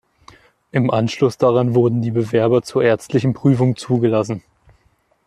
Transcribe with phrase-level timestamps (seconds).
[0.71, 4.41] Im Anschluss daran wurden die Bewerber zur ärztlichen Prüfung zugelassen.